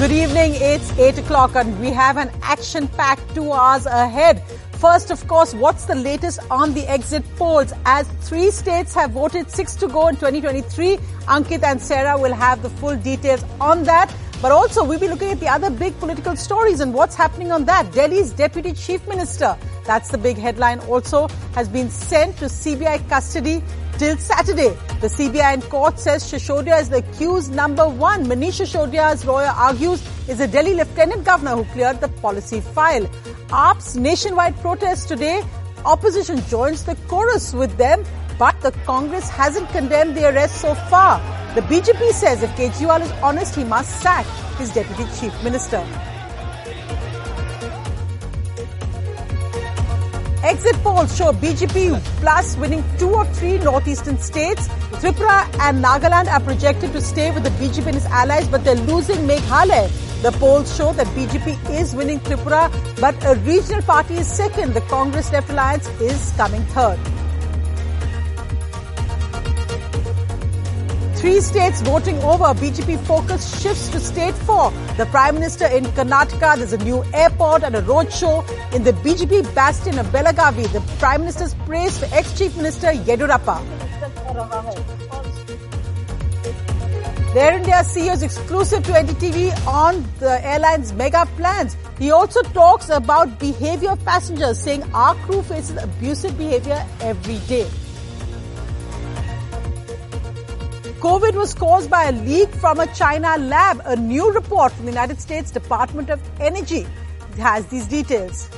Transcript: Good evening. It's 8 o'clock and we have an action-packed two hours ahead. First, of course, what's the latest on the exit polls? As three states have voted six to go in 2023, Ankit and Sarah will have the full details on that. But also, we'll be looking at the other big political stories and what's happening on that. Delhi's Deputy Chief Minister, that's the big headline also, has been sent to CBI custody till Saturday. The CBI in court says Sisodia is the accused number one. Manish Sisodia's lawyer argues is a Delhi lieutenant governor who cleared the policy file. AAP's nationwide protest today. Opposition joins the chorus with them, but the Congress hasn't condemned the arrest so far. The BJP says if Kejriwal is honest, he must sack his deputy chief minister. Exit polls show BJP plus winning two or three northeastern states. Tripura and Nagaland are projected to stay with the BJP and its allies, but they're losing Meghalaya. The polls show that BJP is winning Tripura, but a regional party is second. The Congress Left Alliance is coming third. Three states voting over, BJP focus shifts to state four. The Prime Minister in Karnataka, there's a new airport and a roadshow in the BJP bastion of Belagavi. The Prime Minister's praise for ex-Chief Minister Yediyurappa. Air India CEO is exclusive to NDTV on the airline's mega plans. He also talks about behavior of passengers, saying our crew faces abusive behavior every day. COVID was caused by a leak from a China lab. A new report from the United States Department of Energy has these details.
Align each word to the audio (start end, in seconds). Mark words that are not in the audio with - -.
Good 0.00 0.12
evening. 0.12 0.52
It's 0.54 0.98
8 0.98 1.18
o'clock 1.18 1.54
and 1.56 1.78
we 1.78 1.90
have 1.90 2.16
an 2.16 2.30
action-packed 2.40 3.34
two 3.34 3.52
hours 3.52 3.84
ahead. 3.84 4.42
First, 4.72 5.10
of 5.10 5.28
course, 5.28 5.52
what's 5.52 5.84
the 5.84 5.94
latest 5.94 6.40
on 6.50 6.72
the 6.72 6.86
exit 6.86 7.22
polls? 7.36 7.74
As 7.84 8.08
three 8.22 8.50
states 8.50 8.94
have 8.94 9.10
voted 9.10 9.50
six 9.50 9.74
to 9.74 9.88
go 9.88 10.08
in 10.08 10.14
2023, 10.14 10.96
Ankit 11.26 11.62
and 11.62 11.78
Sarah 11.82 12.18
will 12.18 12.32
have 12.32 12.62
the 12.62 12.70
full 12.70 12.96
details 12.96 13.44
on 13.60 13.84
that. 13.84 14.10
But 14.40 14.52
also, 14.52 14.82
we'll 14.82 14.98
be 14.98 15.06
looking 15.06 15.32
at 15.32 15.38
the 15.38 15.48
other 15.48 15.68
big 15.68 15.98
political 15.98 16.34
stories 16.34 16.80
and 16.80 16.94
what's 16.94 17.14
happening 17.14 17.52
on 17.52 17.66
that. 17.66 17.92
Delhi's 17.92 18.32
Deputy 18.32 18.72
Chief 18.72 19.06
Minister, 19.06 19.54
that's 19.84 20.08
the 20.08 20.16
big 20.16 20.38
headline 20.38 20.78
also, 20.88 21.28
has 21.54 21.68
been 21.68 21.90
sent 21.90 22.38
to 22.38 22.46
CBI 22.46 23.06
custody 23.10 23.62
till 24.00 24.16
Saturday. 24.16 24.70
The 25.02 25.08
CBI 25.14 25.54
in 25.54 25.62
court 25.62 26.00
says 26.00 26.24
Sisodia 26.24 26.80
is 26.80 26.88
the 26.88 26.98
accused 26.98 27.52
number 27.54 27.86
one. 27.86 28.24
Manish 28.24 28.60
Sisodia's 28.60 29.26
lawyer 29.26 29.52
argues 29.68 30.02
is 30.26 30.40
a 30.40 30.48
Delhi 30.48 30.72
lieutenant 30.74 31.24
governor 31.24 31.56
who 31.56 31.64
cleared 31.74 32.00
the 32.00 32.08
policy 32.24 32.60
file. 32.60 33.04
AAP's 33.48 33.96
nationwide 33.96 34.56
protest 34.60 35.08
today. 35.08 35.42
Opposition 35.84 36.40
joins 36.48 36.84
the 36.84 36.94
chorus 37.08 37.52
with 37.52 37.76
them, 37.76 38.02
but 38.38 38.58
the 38.62 38.72
Congress 38.86 39.28
hasn't 39.28 39.68
condemned 39.68 40.16
the 40.16 40.24
arrest 40.30 40.62
so 40.62 40.74
far. 40.94 41.18
The 41.54 41.60
BJP 41.60 42.12
says 42.12 42.42
if 42.42 42.50
Kejriwal 42.52 43.02
is 43.02 43.12
honest, 43.22 43.54
he 43.54 43.64
must 43.64 44.00
sack 44.00 44.24
his 44.56 44.72
deputy 44.72 45.04
chief 45.20 45.44
minister. 45.44 45.84
Exit 50.50 50.74
polls 50.82 51.16
show 51.16 51.30
BJP 51.30 52.00
plus 52.20 52.56
winning 52.56 52.82
two 52.98 53.10
or 53.10 53.24
three 53.34 53.58
northeastern 53.58 54.18
states. 54.18 54.66
Tripura 55.02 55.42
and 55.60 55.84
Nagaland 55.84 56.26
are 56.26 56.40
projected 56.40 56.92
to 56.92 57.00
stay 57.00 57.30
with 57.30 57.44
the 57.44 57.50
BJP 57.50 57.86
and 57.86 57.96
its 57.96 58.06
allies, 58.06 58.48
but 58.48 58.64
they're 58.64 58.74
losing 58.74 59.28
Meghalaya. 59.28 59.86
The 60.22 60.32
polls 60.32 60.74
show 60.76 60.92
that 60.94 61.06
BJP 61.18 61.70
is 61.70 61.94
winning 61.94 62.18
Tripura, 62.18 62.68
but 63.00 63.14
a 63.24 63.36
regional 63.42 63.82
party 63.82 64.14
is 64.14 64.26
second. 64.26 64.74
The 64.74 64.80
Congress 64.96 65.30
Left 65.30 65.50
Alliance 65.50 65.86
is 66.00 66.32
coming 66.36 66.64
third. 66.74 66.98
Three 71.20 71.42
states 71.42 71.82
voting 71.82 72.16
over, 72.22 72.44
BJP 72.44 72.98
focus 73.04 73.60
shifts 73.60 73.90
to 73.90 74.00
state 74.00 74.34
four. 74.34 74.70
The 74.96 75.04
Prime 75.04 75.34
Minister 75.34 75.66
in 75.66 75.84
Karnataka, 75.84 76.56
there's 76.56 76.72
a 76.72 76.78
new 76.78 77.04
airport 77.12 77.62
and 77.62 77.76
a 77.76 77.82
roadshow 77.82 78.40
in 78.74 78.84
the 78.84 78.92
BJP 78.92 79.54
bastion 79.54 79.98
of 79.98 80.06
Belagavi. 80.06 80.72
The 80.72 80.80
Prime 80.98 81.20
Minister's 81.20 81.52
praise 81.66 81.98
for 81.98 82.06
ex-Chief 82.14 82.56
Minister 82.56 82.86
Yediyurappa. 82.86 83.60
Air 87.36 87.52
India 87.58 87.74
CEO 87.84 88.14
is 88.14 88.22
exclusive 88.22 88.82
to 88.84 88.92
NDTV 88.92 89.66
on 89.66 90.02
the 90.20 90.42
airline's 90.42 90.94
mega 90.94 91.26
plans. 91.36 91.76
He 91.98 92.10
also 92.12 92.40
talks 92.54 92.88
about 92.88 93.38
behavior 93.38 93.90
of 93.90 94.02
passengers, 94.06 94.58
saying 94.58 94.84
our 94.94 95.14
crew 95.26 95.42
faces 95.42 95.76
abusive 95.82 96.38
behavior 96.38 96.82
every 97.02 97.40
day. 97.40 97.68
COVID 101.00 101.32
was 101.34 101.54
caused 101.54 101.88
by 101.88 102.04
a 102.04 102.12
leak 102.12 102.50
from 102.56 102.78
a 102.78 102.86
China 102.88 103.38
lab. 103.38 103.80
A 103.86 103.96
new 103.96 104.30
report 104.32 104.70
from 104.70 104.84
the 104.84 104.92
United 104.92 105.18
States 105.18 105.50
Department 105.50 106.10
of 106.10 106.20
Energy 106.38 106.86
has 107.38 107.64
these 107.68 107.86
details. 107.86 108.50